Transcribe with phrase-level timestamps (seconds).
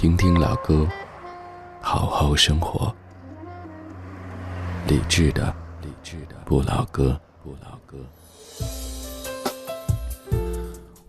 [0.00, 0.88] 听听老歌，
[1.82, 2.90] 好好生活。
[4.88, 7.98] 理智的，理智的不老歌，不老歌。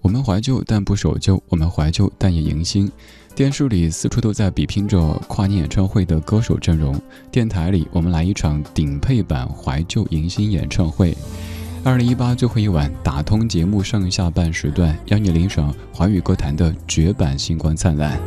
[0.01, 2.91] 我们怀旧，但不守旧；我们怀旧，但也迎新。
[3.33, 6.93] 电视里四处都在比拼着跨年演唱会的歌手阵容，
[7.31, 11.15] 电台里我们来一场顶配版怀旧迎新演唱会。
[11.85, 18.19] 二零一八最后一晚，打通节目上下半时段，邀你领赏华语歌坛的绝版星光灿烂。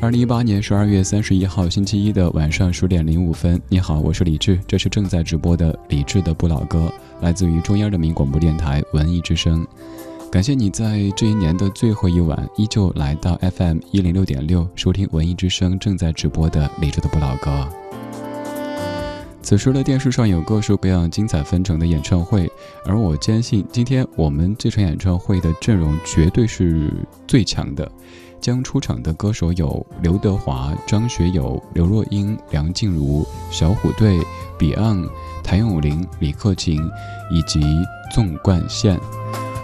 [0.00, 6.88] 二零一八年十二月三十一号星期一的晚上十点零五分，你好，我是李志，这是正在直播的李志的不老歌，
[7.20, 9.66] 来自于中央人民广播电台文艺之声。
[10.30, 17.66] 感谢你在这一年的最后一晚，依旧来到 FM 一零六点六，收听文艺之声正在直播的李志的不老歌。
[19.42, 22.48] 此时的电视上有各式各样精彩纷呈的演唱会，
[22.84, 26.92] 而我坚信，今天我们这场演唱会的阵容绝对是
[27.26, 27.90] 最强的。
[28.40, 34.18] 将出场的歌手有刘德华、张学友、刘若英、梁静茹、小虎队、
[34.58, 35.08] Beyond、
[35.42, 36.80] 谭咏麟、李克勤
[37.30, 37.60] 以及
[38.14, 38.98] 纵贯线。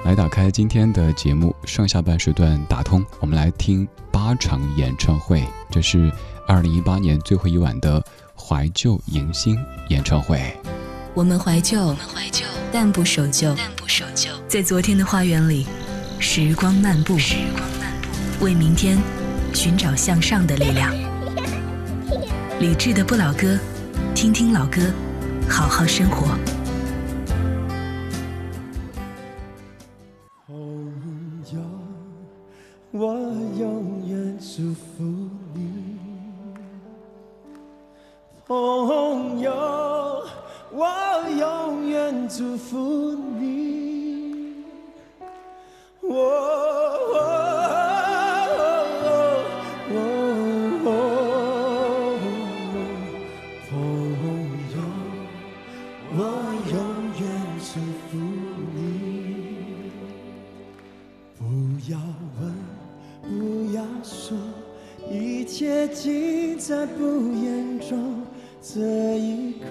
[0.04, 5.42] 来打开今天的节目，上下半时段打通，我们来听八场演唱会。
[5.70, 6.12] 这是
[6.46, 8.04] 二零一八年最后一晚的
[8.36, 9.58] 怀旧迎新
[9.88, 10.54] 演唱会。
[11.14, 14.30] 我们怀旧，我们怀旧，但不守旧，但不守旧。
[14.46, 15.66] 在昨天的花园里，
[16.18, 17.83] 时光漫步，时光漫步，
[18.40, 18.98] 为明天
[19.52, 20.92] 寻找向上的力量。
[22.60, 23.58] 理智的不老歌，
[24.14, 24.80] 听听老歌，
[25.48, 26.36] 好好生活。
[32.96, 33.14] 我
[33.58, 35.02] 永远祝福
[35.52, 35.98] 你，
[38.46, 40.22] 朋友。
[40.70, 40.86] 我
[41.38, 44.64] 永远祝福你，
[46.02, 47.53] 我。
[65.88, 68.22] 尽在不言中，
[68.62, 69.66] 这一刻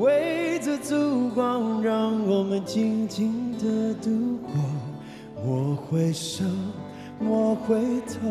[0.00, 4.52] 围着烛光，让我们静静的度过。
[5.44, 6.44] 我回首，
[7.18, 8.28] 我回头，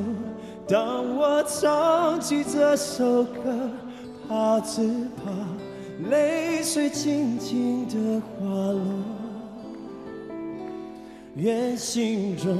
[0.67, 3.69] 当我唱起这首歌，
[4.27, 4.81] 怕只
[5.17, 8.81] 怕泪水轻轻的滑落，
[11.35, 12.57] 愿心中。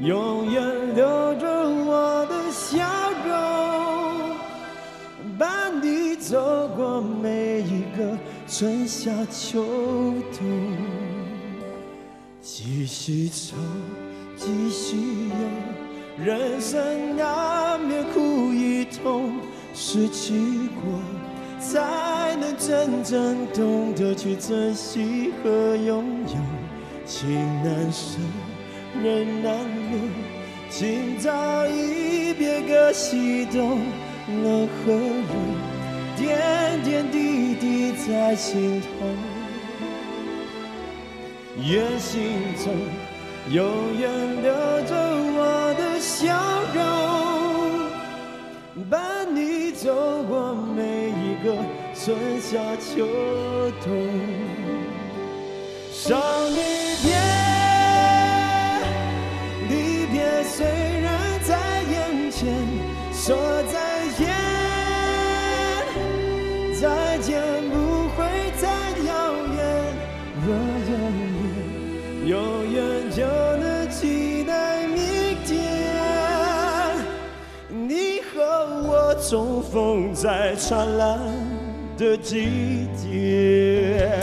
[0.00, 2.76] 永远留着我的笑
[3.26, 4.36] 容，
[5.38, 9.64] 伴你走过每一个春夏秋
[10.38, 10.76] 冬。
[12.42, 13.56] 继续走，
[14.36, 15.34] 继续游，
[16.22, 18.20] 人生难免苦
[18.52, 19.32] 与痛，
[19.72, 20.34] 失去
[20.74, 21.00] 过，
[21.58, 26.36] 才能真正懂得去珍惜和拥有。
[27.06, 27.34] 情
[27.64, 28.18] 难舍。
[29.02, 29.52] 人难
[29.90, 29.98] 留，
[30.70, 33.80] 今朝一别各西东，
[34.42, 35.32] 冷和热，
[36.16, 38.86] 点点滴滴在心头。
[41.62, 42.72] 愿心中
[43.50, 43.64] 永
[43.98, 44.10] 远
[44.42, 44.52] 留
[44.86, 44.94] 着
[45.38, 46.36] 我的笑
[46.74, 46.78] 容，
[48.90, 51.54] 伴你走过每一个
[51.94, 53.06] 春夏秋
[53.84, 53.86] 冬。
[55.92, 56.14] 少
[56.48, 56.56] 离
[57.02, 57.35] 别。
[79.28, 81.18] 重逢在灿烂
[81.98, 84.20] 的季节。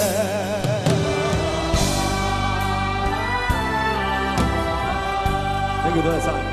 [5.84, 6.53] 这个都在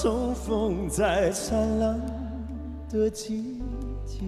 [0.00, 2.00] 重逢在灿烂
[2.88, 3.60] 的季
[4.06, 4.20] 节，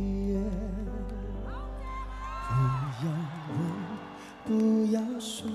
[2.48, 2.52] 不
[3.06, 3.06] 要
[3.54, 3.56] 问，
[4.44, 5.48] 不要说，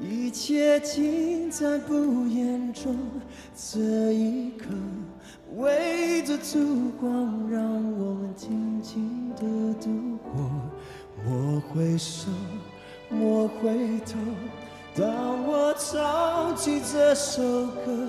[0.00, 2.96] 一切尽在不言中。
[3.56, 4.66] 这一刻，
[5.56, 7.60] 围着烛光，让
[7.98, 10.48] 我们静静的度过。
[11.26, 12.28] 莫回首，
[13.10, 14.16] 莫回头，
[14.94, 18.08] 当我唱起这首歌。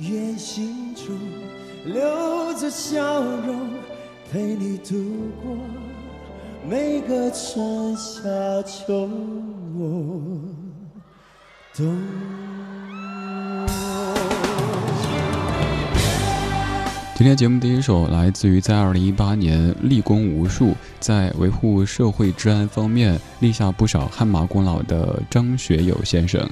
[0.00, 1.14] 愿心中
[1.84, 3.68] 留着笑容，
[4.32, 4.94] 陪你度
[5.42, 5.54] 过
[6.66, 8.30] 每个春夏
[8.62, 9.10] 秋
[11.76, 11.98] 冬。
[17.14, 26.48] 今天节目第一首来自于在二零一八年立功无数，在维护社会治安方面立下不少汗马功劳的张学友先生。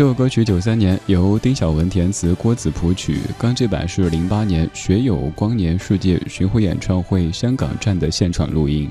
[0.00, 3.18] 这首歌曲九三年由丁晓文填词，郭子谱曲。
[3.38, 8.88] 刚这版是零八年学友光年世界巡回演唱会香港站的现场录音。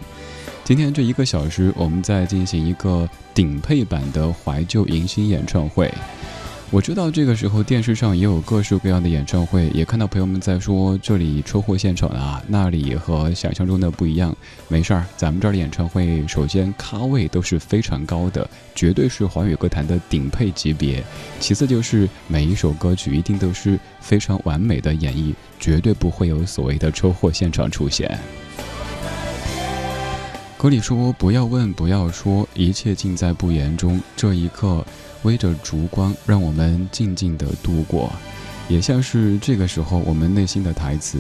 [0.64, 5.92] 今天这一个小时，我们在进行一个顶配版的怀旧迎新演唱会。
[6.72, 14.36] 我知道这个时候电视上也有各式各样的演唱会，也看到朋友们在说这里车祸现场啊，那里和想象中的不一样。
[14.68, 21.04] 没事儿，咱们这儿的演唱会首先咖位都是非常高的，绝对是华语歌坛的顶配级别。
[21.40, 28.16] 其次就是每一首歌曲一定都是非常完美的演绎，绝对不会有所谓的车祸现场出现。
[30.56, 34.86] 歌里说：“不要问，不要说，一切尽在不言中。”这一刻。
[35.24, 38.12] 微着烛光，让我们静静的度过，
[38.68, 41.20] 也像是这个时候我们内心的台词。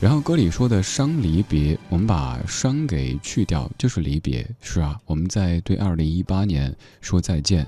[0.00, 4.48] 然后歌里说的伤离别，我们把伤给去掉，就是离别。
[4.62, 7.66] 是啊，我们在对二零一八年说再见。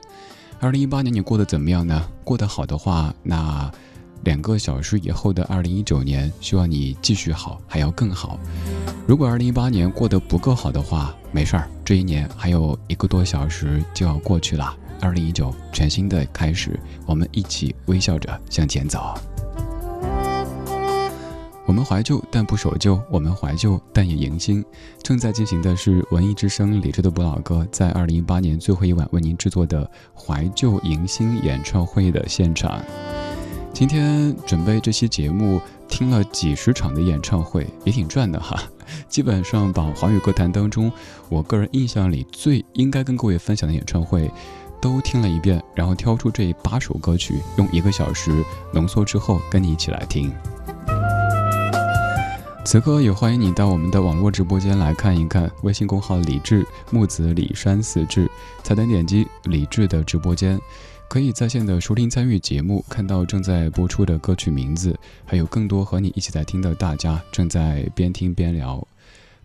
[0.59, 2.09] 二零一八年你过得怎么样呢？
[2.25, 3.71] 过得好的话，那
[4.25, 8.39] 两个小时以后的二零一九年，希望你继续好，还要更好。
[9.07, 14.75] 如果二零一八年过得不够好的话，没事儿，这一年还有一个多小时就要过去了。
[15.03, 19.13] 二零一九，全新的开始，我们一起微笑着向前走。
[21.67, 24.65] 我们怀旧，但不守旧；我们怀旧，但也迎新。
[25.03, 32.81] 正在进行的是文艺之声李志的不老歌，在二零一八年最后一晚为您制作的怀旧迎新演唱会的现场。
[33.73, 38.63] 今天准备这期节目，听了几十场的演唱会，也挺赚的哈。
[39.09, 40.93] 基本上把华语歌坛当中，
[41.29, 44.31] 我个人印象里最应该跟各位分享的演唱会。
[44.83, 50.31] 都听了一遍，然后挑出这八首歌曲，用一个小时浓缩之后，跟你一起来听。
[52.65, 58.29] 此刻也欢迎你到我们的网络直播间来看一看，微信公号李志木子李山四志，
[58.65, 60.61] 菜单点击李志的直播间，
[61.09, 68.85] 可以在线的收听参与节目，看到正在播出的歌曲名字，还有更多和你一起在听的大家正在边听边聊。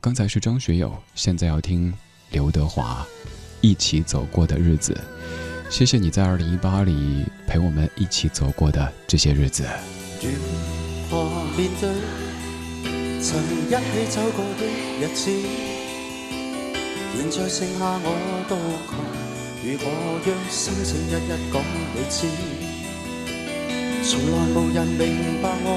[0.01, 1.93] 刚才是张学友，现在要听
[2.31, 3.05] 刘德华。
[3.61, 4.95] 一起走过的日子，
[5.69, 9.65] 谢谢你在二零一八里陪我们一起走过的这些日子。
[10.21, 10.29] 如
[11.09, 11.89] 何面对
[13.21, 14.65] 曾一起走过的
[14.99, 15.31] 日子？
[17.17, 18.07] 现在剩下我
[18.47, 18.55] 独
[18.87, 18.95] 行，
[19.63, 19.83] 如何
[20.23, 21.55] 让心情日日讲
[21.95, 22.17] 你知？
[24.03, 25.67] 从来无人明白我，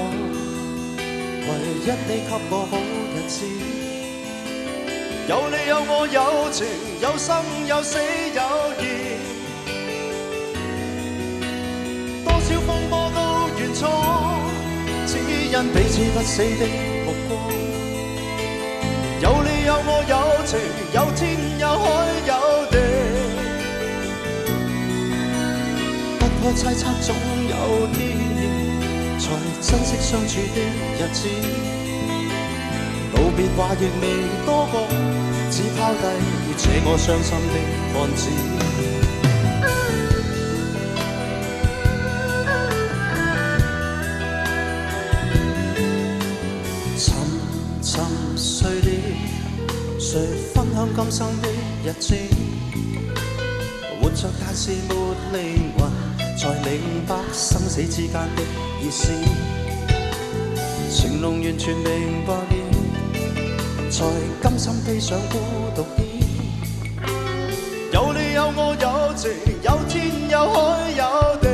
[1.47, 1.49] 唯
[1.81, 3.80] 一你给我好日子。
[5.31, 6.67] 有你有我有情
[6.99, 7.97] 有生有死
[8.35, 8.41] 有
[8.83, 9.15] 义，
[12.25, 13.17] 多少风波都
[13.55, 13.79] 完闯，
[15.07, 16.67] 只因彼此不死的
[17.05, 17.31] 目光。
[19.21, 20.13] 有你有我有
[20.45, 20.59] 情
[20.91, 21.87] 有天有海
[22.27, 22.33] 有
[22.69, 22.75] 地，
[26.19, 27.15] 不可猜测总
[27.47, 28.19] 有天，
[29.17, 29.23] 才
[29.61, 30.59] 珍惜相处的
[30.99, 31.70] 日子。
[33.21, 34.03] 道别话亦未
[34.47, 34.75] 多讲。
[35.51, 36.01] 只抛低
[36.57, 37.53] 这我伤心的
[37.93, 38.19] 汉子。
[46.97, 47.05] 沉
[47.83, 47.93] 沉
[48.35, 48.89] 睡了，
[49.99, 50.09] 谁
[50.53, 51.49] 分享今生的
[51.83, 52.15] 日子？
[54.01, 54.95] 活着但是没
[55.33, 55.79] 灵魂，
[56.37, 58.41] 才明白生死之间的
[58.81, 59.11] 意思。
[60.89, 62.55] 情浓完全明白了，
[64.01, 64.07] 才
[64.41, 65.37] 甘心飞上孤
[65.75, 66.07] 独天。
[67.93, 69.29] 有你有我有情，
[69.61, 71.45] 有天有海有地。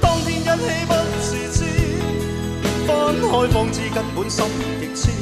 [0.00, 0.92] 当天一起不
[1.22, 1.62] 自知，
[2.88, 2.90] 分
[3.22, 4.44] 开方知根本心
[4.80, 5.13] 极痴。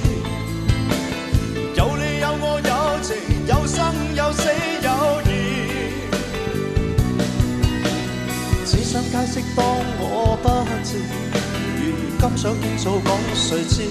[12.23, 13.83] 今想倾诉讲谁知？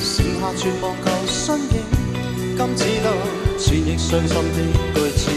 [0.00, 1.84] 剩下绝望旧身影，
[2.56, 3.12] 今只得
[3.58, 4.58] 千亿伤心的
[4.94, 5.30] 句子。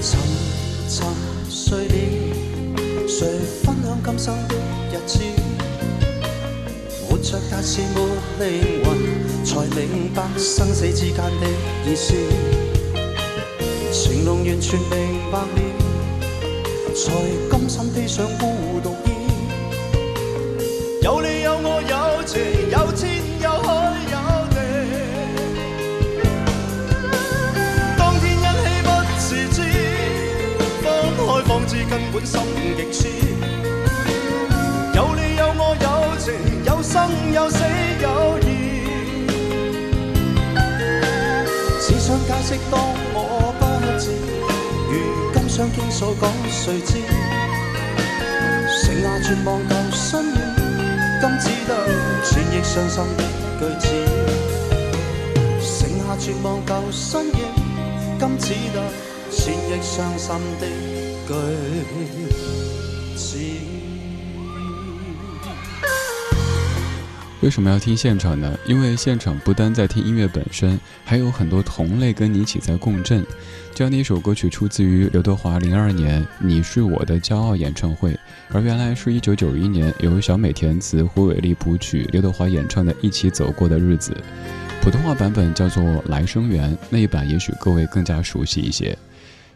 [0.00, 0.06] 沉
[0.88, 0.96] 沉
[1.50, 1.98] 睡了，
[3.08, 3.26] 谁
[3.64, 4.54] 分享今生的
[4.92, 5.18] 日子？
[7.08, 8.06] 活着但是没
[8.38, 8.96] 灵魂，
[9.44, 11.48] 才明白生死之间的
[11.84, 12.14] 意思。
[14.58, 14.90] 完全明
[15.30, 15.46] 白了，
[16.92, 17.12] 才
[17.48, 19.08] 甘心披上孤独衣。
[21.00, 24.18] 有你有我有情，有天有海有
[24.50, 24.56] 地。
[27.96, 29.56] 当天一起不自知，
[30.82, 30.82] 分
[31.24, 32.40] 开方知根本心
[32.76, 32.98] 极痴。
[34.92, 35.86] 有你有我有
[36.18, 36.34] 情，
[36.64, 37.62] 有生有死
[38.02, 38.42] 有义。
[41.80, 42.74] 只想解释当，
[45.58, 46.98] 想倾诉讲，谁知？
[48.80, 50.38] 剩下绝望旧身影，
[51.20, 51.74] 今只得
[52.22, 53.24] 千亿伤心的
[53.58, 53.88] 句子。
[55.60, 57.40] 剩下绝望旧身影，
[58.20, 58.78] 今只得
[59.32, 60.28] 千亿伤心
[60.60, 60.66] 的
[61.26, 61.34] 句
[67.40, 68.58] 为什么要听现场呢？
[68.66, 73.24] 因为现场不单在听音乐本身，还有很多同类跟你一起在共振。
[73.72, 78.18] 这样的一首歌曲出自于刘德华零二年《你是我的骄傲》演唱会，
[78.50, 84.10] 而原来是一九九一年由小美填词、胡伟立谱曲、刘德华演唱的《一起走过的日子》。
[84.82, 88.98] 普通话版本叫做《来生缘》，那一版也许各位更加熟悉一些。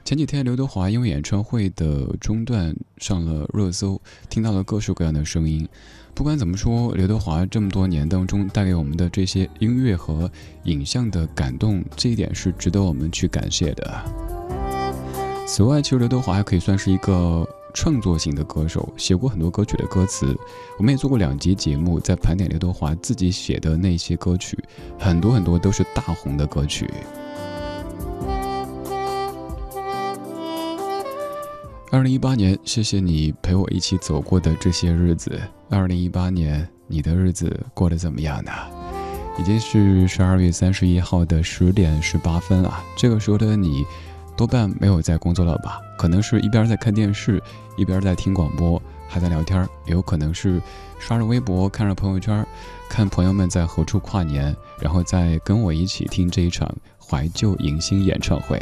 [0.04, 5.68] 前几天刘德华因为演唱会的中断上了热搜，听到了各式各样的声音。
[6.14, 10.30] 不管怎么说，刘德华这么多年当中带给我们的这些音乐和
[10.64, 14.04] 影像的感动，这一点是值得我们去感谢的。
[15.46, 20.36] 此外，其实刘德华还可以算是一个创作型的歌手，写过很多歌曲的歌词。
[20.78, 24.56] 我们也做过两集节目，在盘点刘德华自己写的那些歌曲，
[24.98, 26.88] 很多很多都是大红的歌曲。
[31.90, 35.40] 二零一八年，谢谢你陪我一起走过的这些日子。
[35.76, 38.52] 二零一八年，你的日子过得怎么样呢？
[39.38, 42.82] 已经是十二月三十一号的十点十八分了。
[42.96, 43.84] 这个时候的你，
[44.36, 45.80] 多半没有在工作了吧？
[45.96, 47.42] 可能是一边在看电视，
[47.76, 50.60] 一边在听广播，还在聊天，也有可能是
[50.98, 52.46] 刷着微博，看着朋友圈，
[52.90, 58.60] 看朋友们在何处跨年，然后再跟我一起听这一场怀旧迎新演唱会。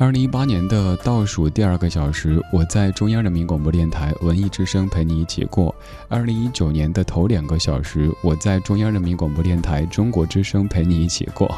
[0.00, 5.74] 二零一八年的倒数第二个小时，我在中央人民广播电台文艺之声陪你一起过；
[6.08, 11.52] 二零一九年的头两个小时，我在中央人民广播电台中国之声陪你一起过。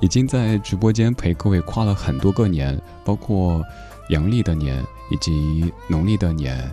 [0.00, 3.62] 已经在直播间陪各位跨了很多个年，包括
[4.08, 6.68] 阳历的年以及农历的年。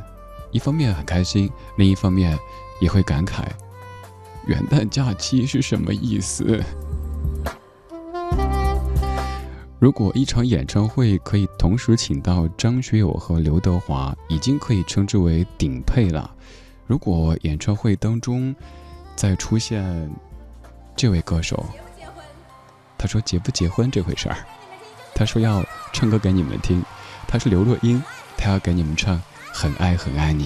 [0.49, 2.35] 一方面很开心，另一方面
[2.81, 3.43] 也会感慨：
[4.47, 6.63] 元旦假期是什么意思？
[9.83, 16.33] 如果一场演唱会可以同时请到张学友和刘德华，已经可以称之为顶配了。
[16.87, 18.55] 如果演唱会当中
[19.13, 20.09] 再出现
[20.95, 21.65] 这位歌手，
[22.97, 24.37] 他说结不结婚这回事儿，
[25.13, 25.61] 他说要
[25.91, 26.81] 唱歌给你们听，
[27.27, 28.01] 他是刘若英，
[28.37, 29.17] 他要给你们唱
[29.51, 30.45] 《很爱很爱你》。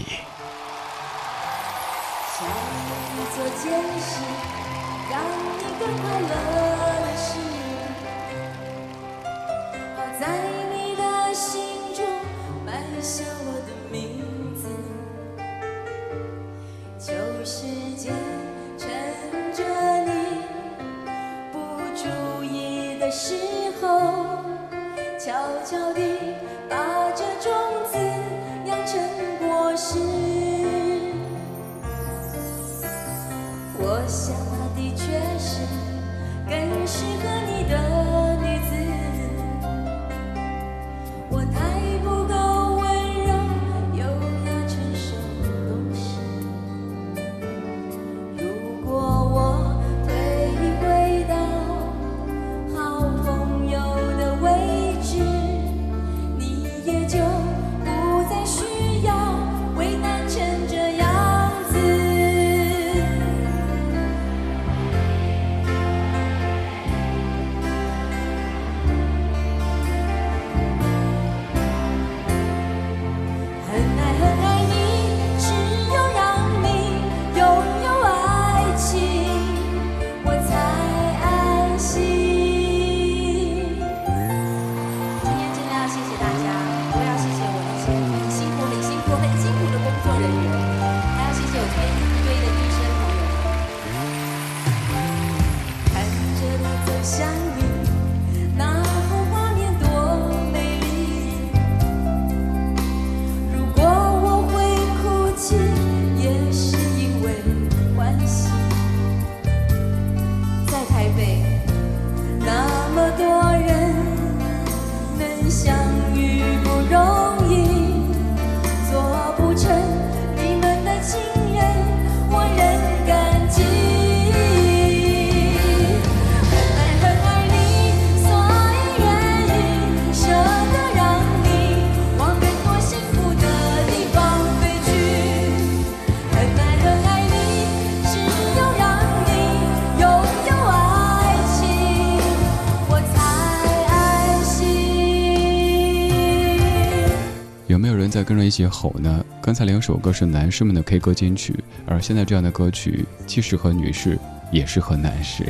[148.18, 149.24] 在跟着一起吼呢。
[149.40, 154.18] 刚才两首歌是男士们的 K 歌金曲，而现在这样的歌曲既适合女士，
[154.52, 155.46] 也适合男士。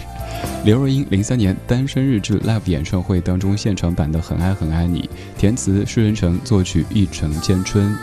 [0.66, 7.96] 刘若英零三年《单身日志》Live 演唱会当中现场版的《很爱很爱你》，填词施人成，作曲一城千春。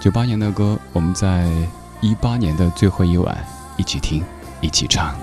[0.00, 1.48] 九八年的歌，我们在
[2.00, 3.38] 一八年的最后一晚
[3.76, 4.24] 一起听，
[4.60, 5.14] 一起唱。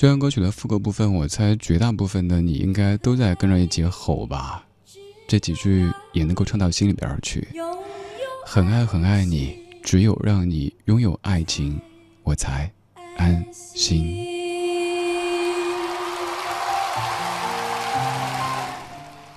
[0.00, 4.64] 这段歌曲的副歌部分，我猜绝大部分的你应该都在跟着一起吼吧，
[5.28, 7.46] 这几句也能够唱到心里边去。
[8.46, 11.78] 很爱很爱你，只有让你拥有爱情，
[12.22, 12.72] 我才
[13.18, 14.26] 安心。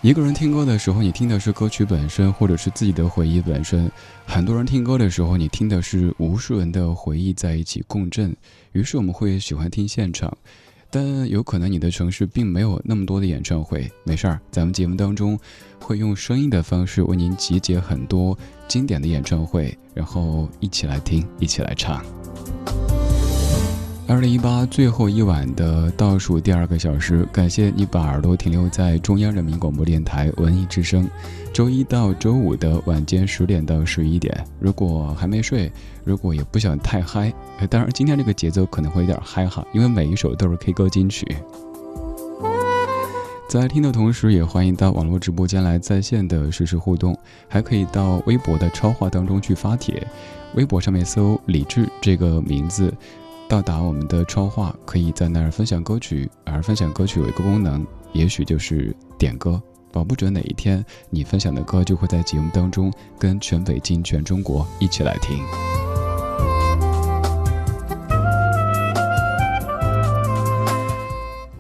[0.02, 3.92] 一个人听歌的时候，你听的是歌曲本身，或者是自己的回忆本身。
[4.26, 8.34] 很多人听歌的时候，你听的是无数人的回忆在一起共振。
[8.74, 10.36] 于是我们会喜欢听现场，
[10.90, 13.90] 但有可能你的城市并没有那么多的演唱会。
[14.04, 15.40] 没事儿，咱们节目当中
[15.80, 22.04] 会用声音的方式为您集结很多经典的演唱会，然后一起来听，一起来唱。
[24.06, 31.10] 二零一八最后一晚的倒数第二个小时，感谢你把耳朵停留在中央人民广播电台文艺之声。
[31.54, 35.72] 周一到周五的晚间十点到十一点，如果还没睡，
[36.04, 37.34] 如果也不想太嗨，
[37.70, 41.26] 当然今天这个节奏可能会有点嗨哈，因为每一首都是 K 歌金曲。
[43.48, 50.06] 在听的同时，也欢迎到网络直播间来在线的实时互动，还可以到微博的超话当中去发帖，
[50.56, 52.94] 微博上面搜“李志”这个名字。
[53.54, 56.28] 到达我们的超话，可以在那儿分享歌曲。
[56.44, 59.62] 而分享歌曲有一个功能，也许就是点歌。
[59.92, 65.38] 保不准哪一天你分享的歌就会在节目当中跟全北京、全中国一起来听。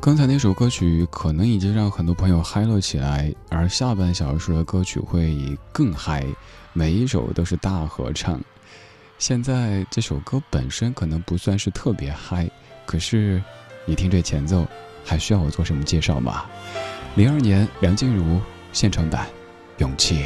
[0.01, 6.25] 刚才那首歌曲可能已经让很多朋友嗨了起来，而下半小时的歌曲会更嗨，
[6.73, 8.41] 每一首都是大合唱。
[9.25, 12.51] 现在这首歌本身可能不算是特别嗨，
[12.85, 13.41] 可是
[13.85, 14.67] 你听这前奏，
[15.05, 16.43] 还需要我做什么介绍吗？
[17.15, 18.41] 零二年梁静茹
[18.73, 19.25] 现场版
[19.77, 20.23] 《勇气》。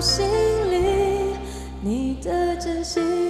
[0.00, 0.26] 心
[0.70, 1.36] 里
[1.82, 3.29] 你的真心。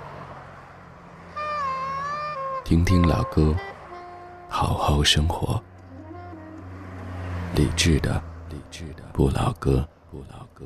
[2.63, 3.53] 听听老歌，
[4.47, 5.61] 好好生活。
[7.55, 10.65] 理智的，理智的不老歌，不老歌。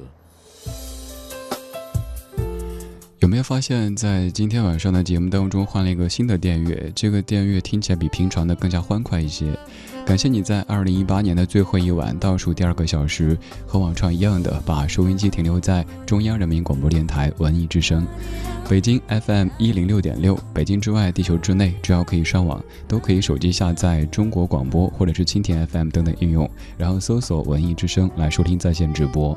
[3.20, 6.92] 有没有发现，在今天晚上的节目当中换了一个新的电乐？
[6.94, 9.58] 这个电乐听起来比平常的更加欢快一些。
[10.06, 18.06] 感谢你在二零一八年的最后一晚倒数第二个小时，和往常一样的把收音机停留在中央人民广播电台文艺之声，
[18.70, 20.38] 北京 FM 一零六点六。
[20.54, 29.36] 北京之外，地球之内，只要可以上网，都可以手机下载中国广播或者是蜻蜓 FM 等等应用，然后搜索文艺之声来收听在线直播。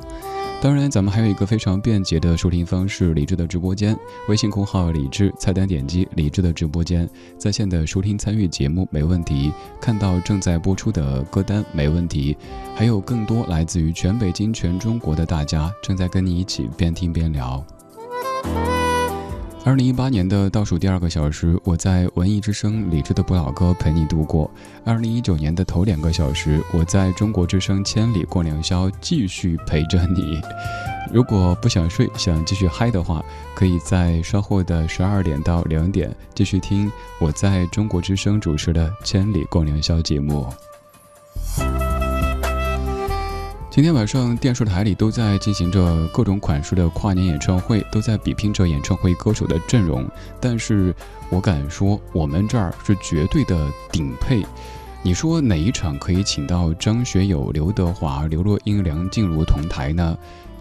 [0.61, 3.97] 当然，咱们还有一个非常便捷的收听方式——李智的直播间。
[4.29, 12.37] 微信公号“李智”，菜单点击“李智的直播间”，在线的收听参与节目没问题，看到正在播出的歌单没问题，
[12.75, 17.65] 还有更多来自于全北京、全中国的大家正在跟你一起边听边聊。
[19.65, 24.51] 二零一八年的倒数第二个小时，我在文艺之声李智的不老歌陪你度过。
[24.85, 30.41] 二零一九年的头两个小时，我在中国之声千里共良宵继续陪着你。
[31.11, 40.47] 如果不想睡，想继续嗨的话，可以在稍后的十二点到两点继续听我在中国之声主持的千里共良宵节目。
[43.71, 50.05] 今天晚上电视台里都在进行着各种款式的跨年演唱会，都在比拼着演唱会歌手的阵容。
[50.41, 50.95] 但是
[51.31, 53.57] 我敢说，我们这儿是绝对的
[53.93, 54.45] 顶配。
[55.01, 60.19] 你说哪一场可以请到张学友、刘德华、刘若英、梁静茹同台呢？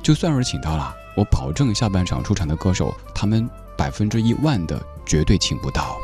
[0.08, 3.46] 就算是请到了，我保证下半场出场的歌手，他们
[3.78, 5.98] 百分之一万的绝对请不到。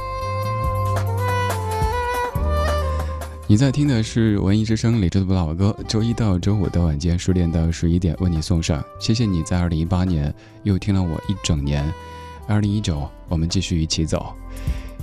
[3.48, 8.84] 你在听的是文艺之声李志的老歌，周一到周五的晚间十点到十一点为你送上。
[9.00, 11.90] 谢谢你在二零一八年又听了我一整年，
[12.46, 14.36] 二零一九我们继续一起走，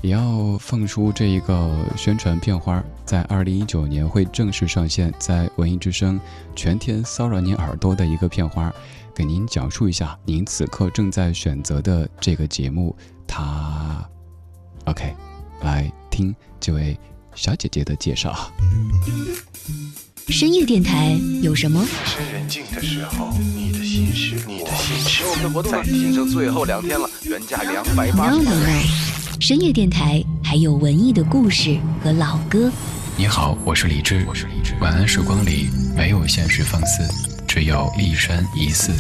[0.02, 6.18] 也要放出这一个宣传片花，在二零一九年会正式上线在文艺之声，
[6.56, 8.72] 全天骚扰您耳朵的一个片花，
[9.14, 14.04] 给您讲述一下您此刻正在选择的这个节目，它
[14.84, 15.14] ，OK，
[15.62, 16.98] 来听这位。
[17.32, 18.50] 小姐姐的介绍。
[20.28, 21.80] 深夜电台有什么？
[21.80, 25.22] 夜深人静的时候，你的心事，你的心事。
[25.24, 28.30] 我们的活动在仅剩最后两天了，原价两百八。
[28.30, 28.50] No no，
[29.40, 32.70] 深夜电台还有文艺的故事和老歌。
[33.16, 34.22] 你好，我是李志。
[34.28, 34.74] 我是李志。
[34.82, 37.02] 晚安时光里没有现实放肆，
[37.48, 38.92] 只有一生一世。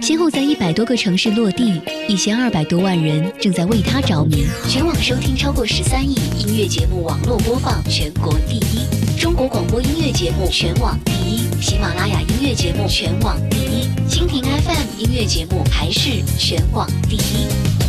[0.00, 4.46] 先后在一百多个城市落地，一千二百多万人正在为他着迷。
[4.68, 17.81] 全网收听超过十三亿，音乐节目网络播放全国第一，中国广播音乐节目全网第一，喜马拉雅音乐节目全网第一，蜻蜓 FM 音乐节目还是全网第一。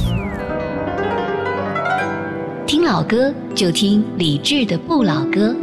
[2.73, 5.55] 听老歌就听李志的不老歌，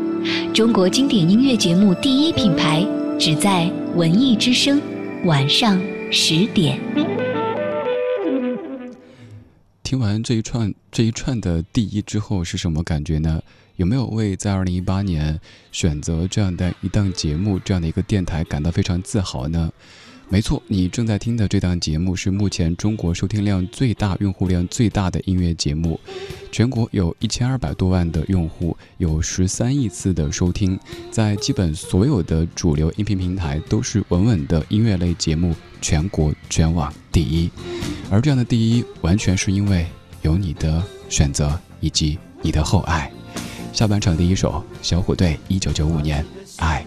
[0.54, 2.86] 中国经典音乐节目第一品牌，
[3.18, 4.80] 只在文艺之声，
[5.24, 5.76] 晚上。
[6.12, 6.78] 十点，
[9.82, 13.42] 听完这一串这一串的第一之后是什么感觉呢？
[13.74, 15.40] 有没有为在二零一八年
[15.72, 19.72] 选择这样的一档节目、这样的一个电台感到非常自豪呢？
[20.32, 25.98] 没错，你正在听的这档节目是目前中国收听量最大、用户量最大的音乐节目，
[26.52, 30.78] 全国有一千二百多万的用户，有十三亿次的收听，
[31.10, 37.50] 在基本所有的主流音频平台都是稳稳的音乐类节目，全国全网第一。
[38.08, 39.84] 而这样的第一，完全是因为
[40.22, 43.10] 有你的选择以及你的厚爱。
[43.72, 46.24] 下半场第一首，小虎队，一九九五年，
[46.58, 46.86] 爱。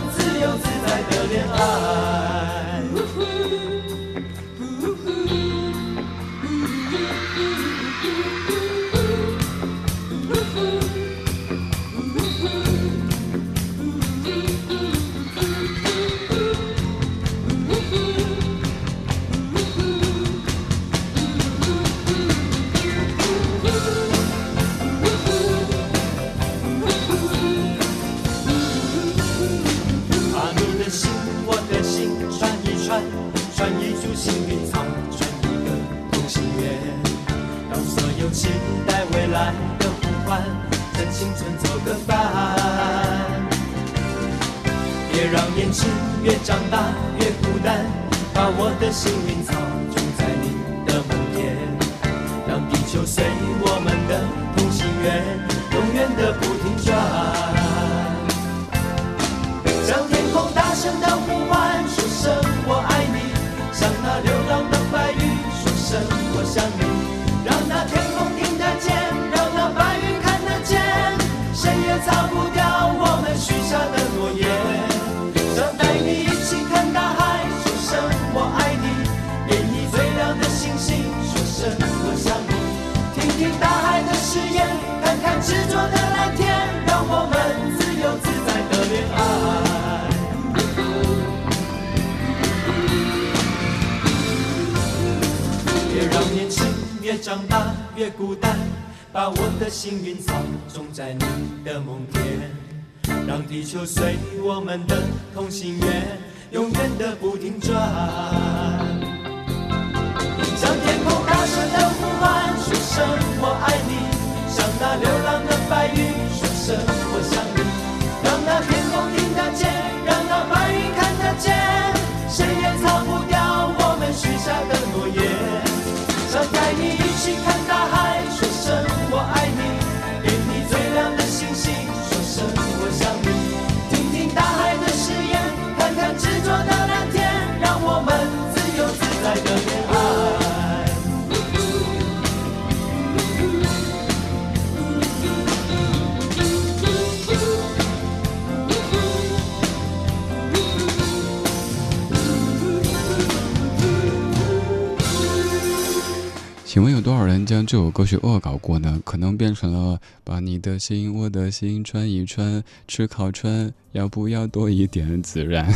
[157.51, 159.01] 将这首歌曲恶搞过呢？
[159.03, 165.69] 可能变成了把你的心，我的心穿一穿，吃烤串，要不要多一点孜然？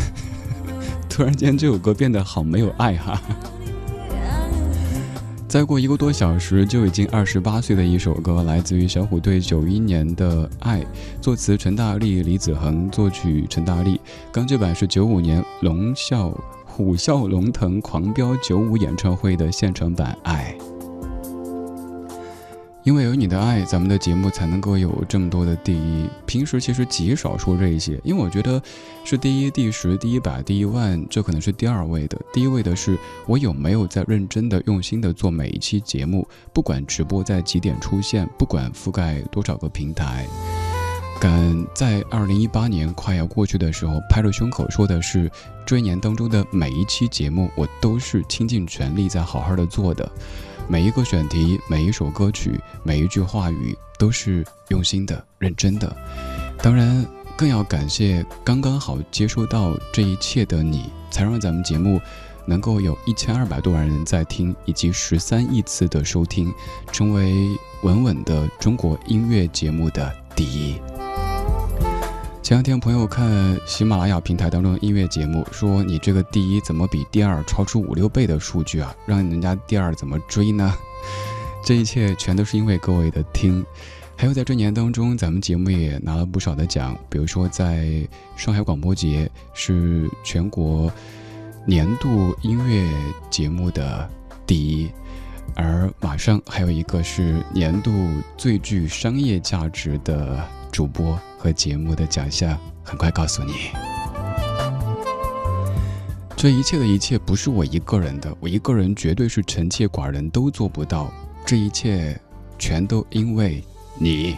[1.06, 3.20] 突然间，这首歌变得好没有爱哈。
[5.46, 10.80] 再过一个多小时，就已经二十八岁的一首歌，来自于小虎队九一年的《爱》，
[11.20, 14.00] 作词陈大力、李子恒，作曲陈大力。
[14.32, 16.34] 钢制版是九五年龙啸
[16.64, 20.56] 虎啸龙腾狂飙九五演唱会的现场版《爱》。
[22.86, 26.08] 因为有你的爱，咱们的节目才能够有这么多的第一。
[26.24, 28.62] 平时其实极少说这些，因为我觉得
[29.04, 32.16] 是第一、第十、第一百、第一万，这可能是第二位的。
[32.32, 32.96] 第一位的是
[33.26, 40.24] 我有没有在认真的、用心的做每一期节目，不管直播在几点出现，不管覆盖多少个平台。
[41.20, 45.30] 敢在二零一八年快要过去的时候，拍着胸口说的是，
[45.64, 50.10] 这一年当中的每一期节目，我都是倾尽全力在好好的做的。
[50.68, 55.96] 每一个选题，每一首歌曲，每一句话语，都是用心的、认真的。
[56.62, 62.00] 当然，更要感谢刚刚好接收到这一切的你，才让咱们节目
[62.44, 66.52] 能够有一千二百多万人在听，以及十三亿次的收听，
[66.92, 67.48] 成为
[67.82, 70.76] 稳稳的中国音乐节目的第一。
[72.46, 78.94] 前两天朋友看喜马拉雅平台当中的音乐节目，说你这个第一怎么比第二超出五六倍的数据啊？
[79.04, 80.72] 让人家第二怎么追呢？
[81.64, 83.66] 这一切全都是因为各位的听。
[84.14, 88.06] 还有在这年当中，咱们节目也拿了不少的奖，比如说在
[88.36, 90.88] 上海广播节是全国
[91.66, 92.88] 年度音乐
[93.28, 94.08] 节目的
[94.46, 94.88] 第一，
[95.56, 97.90] 而马上还有一个是年度
[98.36, 101.18] 最具商业价值的主播。
[101.38, 103.52] 和节目的奖项，很快告诉你，
[106.34, 111.12] 这一切的一切不是我一个人的，我一个人绝对是臣妾寡人都做不到，
[111.46, 112.20] 这一切
[112.58, 113.62] 全都因为
[113.96, 114.34] 你。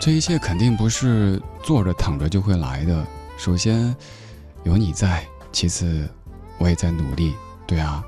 [0.00, 3.04] 这一切肯定不是坐着躺着就会来的，
[3.36, 3.92] 首先
[4.62, 6.08] 有你在，其次
[6.58, 7.34] 我也在努力。
[7.66, 8.04] 对啊，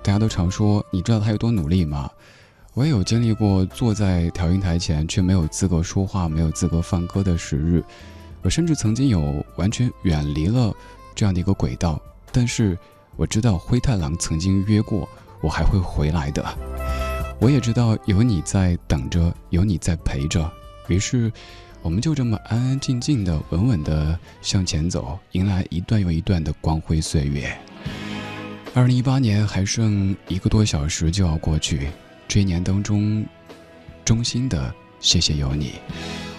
[0.00, 2.08] 大家都常说，你知道他有多努力吗？
[2.76, 7.82] 我也有经历过坐在调音台前却没有资格说话、没有资格放歌的时日，
[8.42, 10.70] 我甚至曾经有完全远离了
[11.14, 11.98] 这样的一个轨道。
[12.30, 12.76] 但是
[13.16, 15.08] 我知道灰太狼曾经约过
[15.40, 16.44] 我还会回来的，
[17.40, 20.52] 我也知道有你在等着，有你在陪着。
[20.88, 21.32] 于是，
[21.80, 27.56] 我们就这么安安静静的、稳稳的向前走，迎来一段又一段的光辉岁月。
[28.74, 31.88] 二零一八年还剩一个多小时就要过去。
[32.28, 33.24] 这一年当中，
[34.04, 35.74] 衷心的谢谢有你。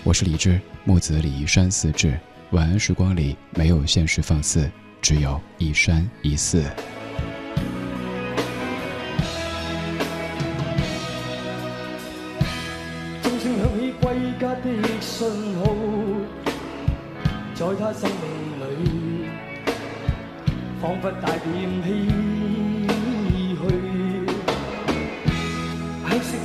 [0.03, 2.19] 我是李志，木子李山四志。
[2.51, 4.69] 晚安时光里没有现实放肆，
[5.01, 6.61] 只有一山一寺。
[13.23, 15.27] 钟声响起归家的信
[15.59, 15.73] 号，
[17.55, 19.25] 在他生命里，
[20.81, 21.47] 仿佛带点
[21.81, 22.26] 唏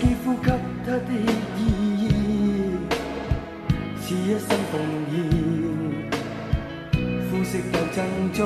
[0.03, 0.51] 肌肤给
[0.85, 1.13] 他的
[1.57, 1.61] 意
[2.03, 2.11] 义，
[4.03, 4.75] 是一生奉
[5.13, 5.15] 献，
[7.31, 8.41] 肤色斗争中，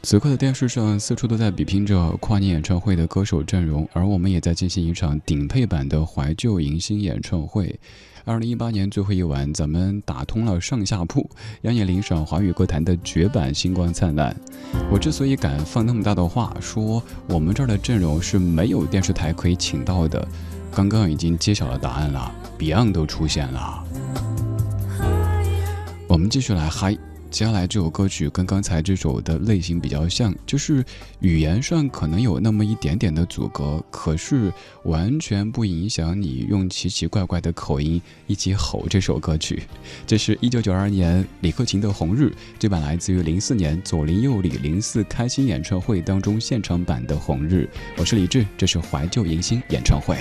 [0.00, 7.78] 此刻的电视上四处都在比拼着跨年演唱会的歌手阵容，而我们也在进行一场顶配版的怀旧迎新演唱会。
[8.24, 11.28] 二零一八年最后一晚，咱们打通了上下铺，
[11.60, 14.34] 让你领赏华语歌坛的绝版《星光灿烂》。
[14.90, 20.26] 我之所以敢放那么大的话，说我们这儿的阵容是没有电视台可以请到的，
[20.72, 23.84] 刚刚已经揭晓了答案了，Beyond 都出现了。
[26.06, 26.96] 我们继续来嗨。
[27.30, 30.84] 接下来这首歌曲跟刚才这首的类型比较像，就是
[31.20, 34.52] 语言上可能有那么一点点的阻隔，可是
[34.84, 39.62] 完全不影响你用奇奇怪怪的口音一起吼这首歌曲。
[40.06, 42.24] 这是一九九二年李克勤的《红日》，
[42.58, 47.68] 这版来自于零四年左邻右里零四开心演唱会当中现场版的《红日》。
[47.98, 50.16] 我是李志，这是怀旧迎新演唱会。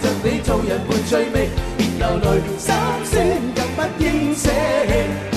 [0.00, 2.26] 着你做人没趣味，别流泪，
[2.58, 2.74] 心
[3.04, 3.12] 酸
[3.54, 5.33] 更不应舍弃。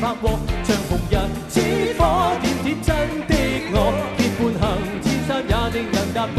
[0.00, 0.38] 拍和。
[0.64, 1.12] 像红日
[1.48, 1.60] 之
[1.98, 2.00] 火，
[2.42, 2.88] 甜甜真
[3.26, 3.32] 的
[3.72, 3.76] 我，
[4.16, 4.62] 结伴行
[5.02, 6.38] 千山也定能踏过。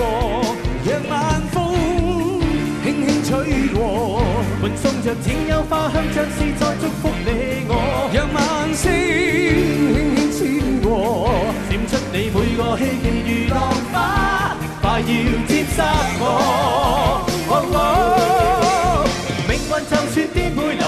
[0.85, 1.13] 让晚
[1.51, 1.55] 风
[2.83, 3.29] 轻轻吹
[3.73, 3.77] 过，
[4.61, 7.29] 伴送着清幽花香，像是在祝福你
[7.67, 7.71] 我。
[8.13, 8.37] 让晚
[8.73, 8.83] 星
[9.93, 9.97] 轻
[10.31, 10.89] 轻牵过，
[11.69, 13.57] 闪出你每个希冀如浪
[13.91, 13.95] 花，
[14.81, 15.03] 快要
[15.47, 15.77] 沾湿
[16.19, 16.23] 我。
[19.47, 20.15] 命运就算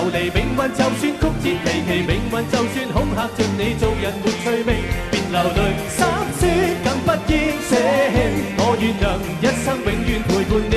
[0.01, 4.69] 流离，命运就算曲折离奇，命运就算恐吓着你，做人没趣味，
[5.11, 6.01] 别流泪心
[6.39, 6.41] 酸，
[6.83, 7.33] 更不应
[7.69, 7.71] 舍
[8.09, 8.17] 弃。
[8.57, 9.05] 我愿能
[9.37, 10.75] 一生永远陪伴你。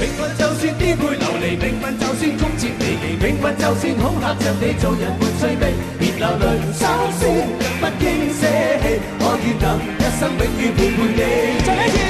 [0.00, 5.62] 命运就算颠沛流离，命运就算曲折离奇，命运就算恐吓着你，做人没趣味，
[5.98, 7.28] 别流泪心酸，
[7.60, 8.48] 更不应舍
[8.80, 9.04] 弃。
[9.20, 11.20] 我愿能一生永远陪伴你。
[11.66, 12.00] 再一次。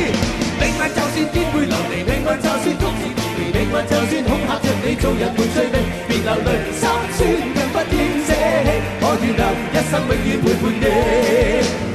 [0.60, 3.19] 命运就算颠沛流离，命运就算曲折
[3.52, 5.76] 命运就算恐吓着你，做人没趣味，
[6.08, 6.82] 别流泪心
[7.16, 7.18] 酸，
[7.54, 8.68] 更不应舍弃。
[9.02, 11.89] 我愿能一生永远陪伴你。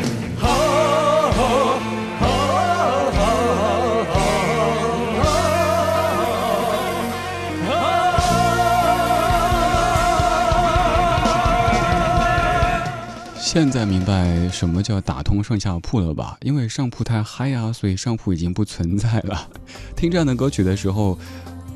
[13.56, 16.38] 现在明白什么叫打通上下铺了吧？
[16.42, 19.48] 因为上铺太嗨啊，所以上铺已经不存在了。
[19.96, 21.18] 听这样的歌曲的时候，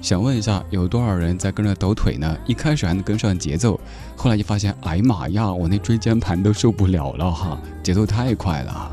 [0.01, 2.37] 想问一下，有多少人在跟着抖腿呢？
[2.45, 3.79] 一开始还能跟上节奏，
[4.17, 8.91] 后来就发现，哎妈呀，我那椎间盘都受不了了哈，节奏太快了。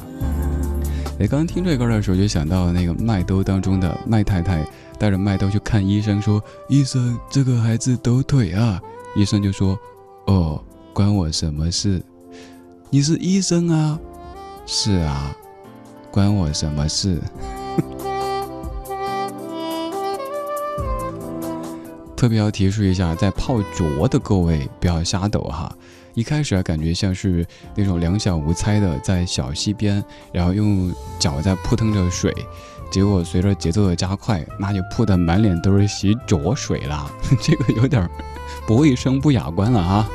[1.19, 4.65] 哎，刚听这歌的时候，就想到那个麦兜当中的麦太太
[4.97, 8.81] 带着麦兜去看医生，说：“医生，这个孩子抖腿啊。”
[9.19, 9.77] 医生就说
[10.29, 10.63] ：“哦，
[10.93, 12.01] 关我什么事？”
[12.89, 13.99] 你是医生啊？
[14.65, 15.35] 是啊，
[16.11, 17.21] 关我什么事？
[22.17, 25.71] 特别要提示一下，在泡脚的各位不要瞎抖哈！
[26.15, 32.33] 一开始啊感觉像是那种两小无猜的在小溪边，然后用脚在扑腾着水，
[32.91, 37.11] 结果随着节奏的加快，那就扑得满脸都是洗脚水了，
[37.43, 38.09] 这个有点
[38.65, 40.09] 不卫生、不雅观了啊！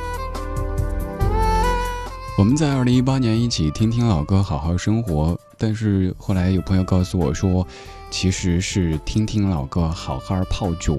[2.38, 5.38] 我们在二零一八年一起听听老歌，好好生活。
[5.58, 7.64] 但是后来有朋友告诉我说，
[8.10, 10.96] 其实是听听老歌，好好泡脚。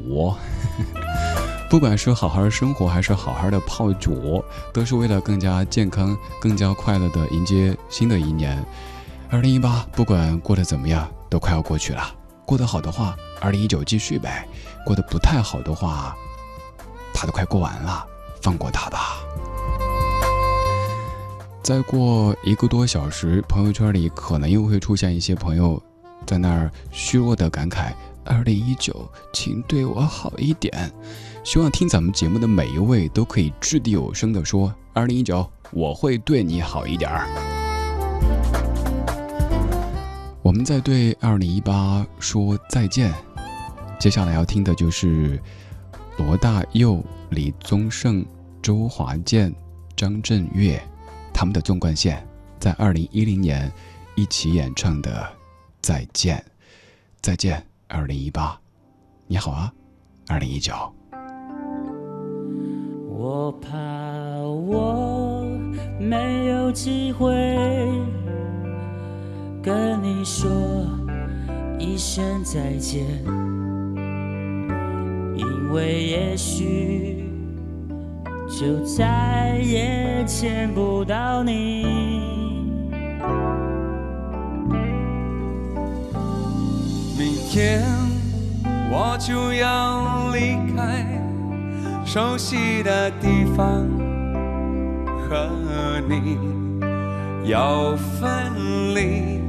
[1.72, 4.12] 不管是好好生活，还是好好的泡脚，
[4.72, 8.64] 都是为了更加健康、更加快乐的迎接新的一年。
[9.32, 12.16] 二零一八，不管过得怎么样，都快要过去了。
[12.46, 14.46] 过得好的话，二零一九继续呗；
[14.86, 16.16] 过得不太好的话，
[17.12, 18.06] 他都快过完了，
[18.40, 19.18] 放过他吧。
[21.64, 25.82] 再过一个多小时，朋友圈里可能又会出现一些朋友
[26.26, 27.94] 在那儿虚弱的感慨
[28.28, 30.92] ：“二零一九，请对我好一点。”
[31.42, 37.30] 希望听咱们节目的每一位都可以掷地有声地说：“二零一九，我会对你好一点儿。”
[40.44, 43.14] 我们在对二零一八说再见。
[43.98, 45.42] 接下来要听的就是
[46.18, 48.26] 罗大佑、李宗盛、
[48.62, 49.56] 周华健、
[49.96, 50.78] 张震岳。
[51.34, 52.26] 他们的纵贯线，
[52.60, 53.70] 在二零一零年
[54.16, 55.12] 一起演唱的
[55.82, 56.38] 《再见》，
[57.22, 58.58] 再见，二零一八，
[59.28, 59.74] 你好啊，
[60.28, 60.74] 二零一九。
[63.10, 63.70] 我怕
[64.42, 65.46] 我
[66.00, 67.32] 没有机会
[69.62, 70.50] 跟你说
[71.80, 73.06] 一声再见，
[75.36, 77.23] 因为也许
[78.48, 81.84] 就再也见不到你。
[87.18, 87.84] 明天
[88.92, 91.06] 我就要离开
[92.06, 93.88] 熟悉的地方，
[95.30, 95.50] 和
[96.08, 96.38] 你
[97.50, 98.52] 要分
[98.94, 99.40] 离，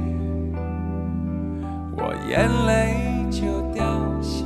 [1.95, 3.83] 我眼泪就掉
[4.21, 4.45] 下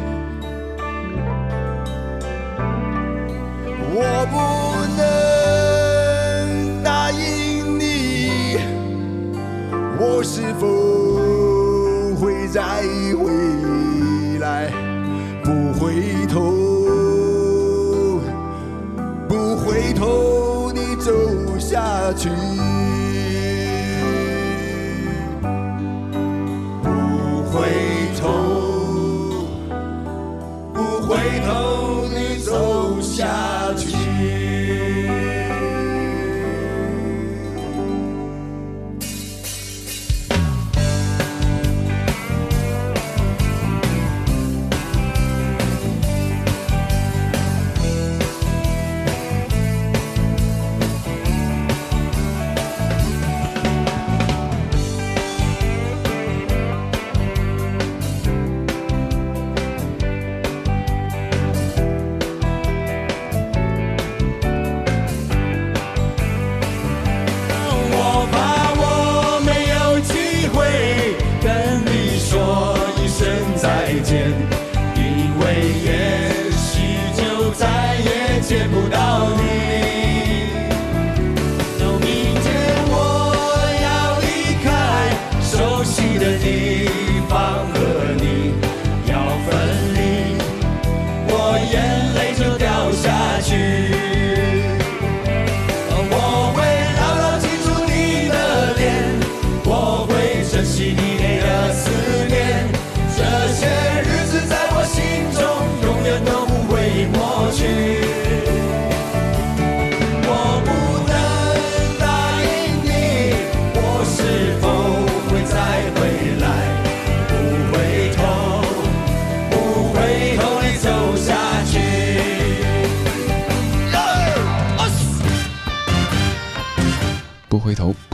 [22.21, 22.60] 下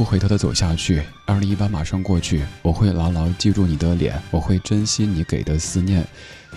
[0.08, 1.04] 回头，的走下去。
[1.26, 6.06] 二零一八马上过去，我会牢牢记住你的脸，我会珍惜你给的思念。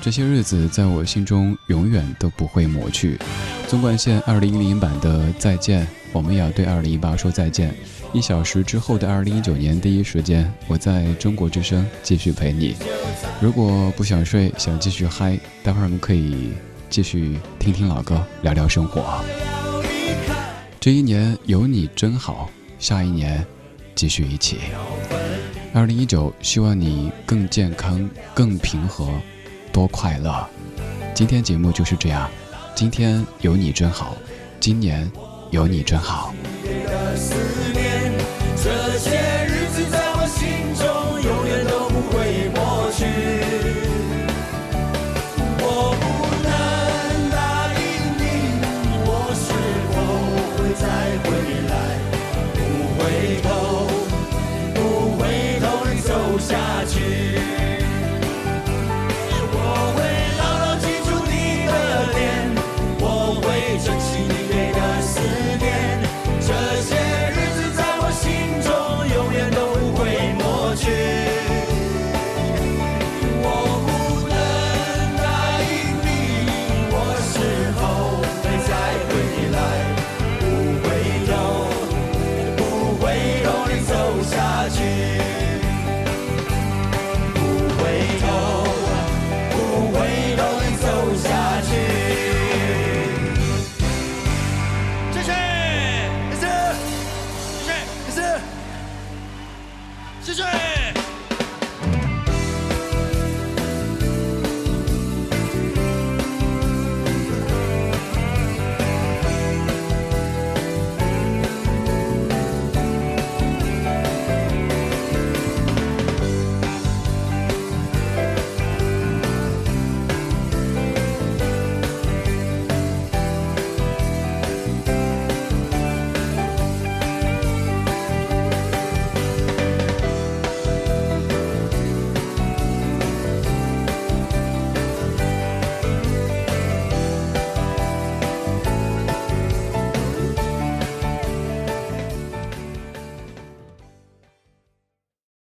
[0.01, 3.19] 这些日子在我心中永远都不会抹去。
[3.67, 7.75] 纵贯线二零一零版的再见，我们也要对二零一八说再见。
[8.13, 12.77] 一小时之后的二零一九年第一时间，我在中国之声继续陪你。
[13.41, 16.53] 如果不想睡，想继续嗨，待会儿我们可以
[16.89, 19.21] 继续听听老歌，聊聊生活。
[20.79, 22.49] 这一年有你真好，
[22.81, 23.47] 下一年
[23.95, 24.59] 继续一起。
[25.75, 29.09] 二零一九，希望你更健康、更平和、
[29.71, 30.49] 多快乐。
[31.15, 32.29] 今天节目就是这样，
[32.75, 34.17] 今天有你真好，
[34.59, 35.09] 今年
[35.51, 36.35] 有你真好。
[37.15, 37.35] 思
[37.75, 37.80] 念，这些